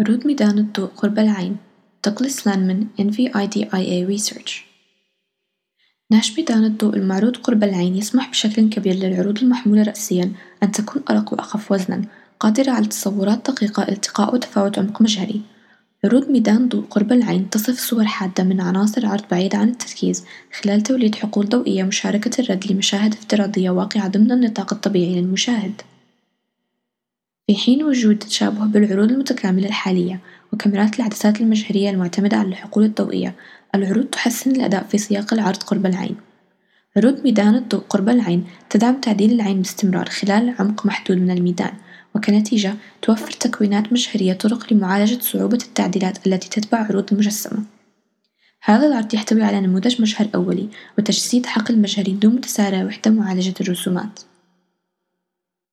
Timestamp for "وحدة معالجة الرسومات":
52.84-54.20